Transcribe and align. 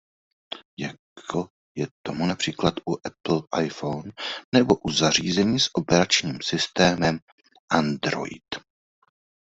Jako 0.77 1.49
je 1.75 1.87
tomu 2.01 2.25
například 2.25 2.73
u 2.89 2.97
Apple 3.07 3.65
iPhone 3.65 4.11
nebo 4.55 4.75
u 4.75 4.91
zařízení 4.91 5.59
s 5.59 5.69
operačním 5.73 6.39
systémem 6.41 7.19
Android. 7.69 8.55